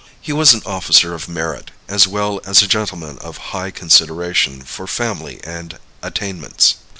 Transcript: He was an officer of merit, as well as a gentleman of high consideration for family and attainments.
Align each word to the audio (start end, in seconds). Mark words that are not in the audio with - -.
He 0.19 0.33
was 0.33 0.51
an 0.51 0.63
officer 0.65 1.13
of 1.13 1.29
merit, 1.29 1.69
as 1.87 2.07
well 2.07 2.41
as 2.43 2.63
a 2.63 2.67
gentleman 2.67 3.19
of 3.19 3.37
high 3.53 3.69
consideration 3.69 4.63
for 4.63 4.87
family 4.87 5.39
and 5.43 5.77
attainments. 6.01 6.77